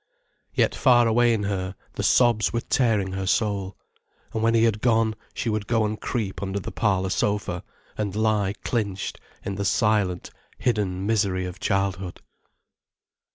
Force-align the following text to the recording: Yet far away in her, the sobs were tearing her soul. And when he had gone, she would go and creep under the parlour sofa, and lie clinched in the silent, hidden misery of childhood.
Yet 0.51 0.73
far 0.73 1.05
away 1.07 1.31
in 1.31 1.43
her, 1.43 1.75
the 1.93 2.01
sobs 2.01 2.51
were 2.51 2.61
tearing 2.61 3.11
her 3.11 3.27
soul. 3.27 3.77
And 4.33 4.41
when 4.41 4.55
he 4.55 4.63
had 4.63 4.81
gone, 4.81 5.13
she 5.35 5.47
would 5.47 5.67
go 5.67 5.85
and 5.85 6.01
creep 6.01 6.41
under 6.41 6.59
the 6.59 6.71
parlour 6.71 7.11
sofa, 7.11 7.63
and 7.99 8.15
lie 8.15 8.53
clinched 8.63 9.21
in 9.45 9.53
the 9.57 9.63
silent, 9.63 10.31
hidden 10.57 11.05
misery 11.05 11.45
of 11.45 11.59
childhood. 11.59 12.19